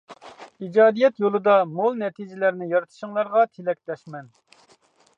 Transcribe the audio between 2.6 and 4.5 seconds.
يارىتىشىڭلارغا تىلەكداشمەن.